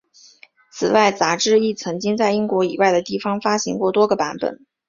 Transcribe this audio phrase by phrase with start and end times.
[0.71, 4.65] 此外杂志亦曾经在英国以外的地方发行过多个版本。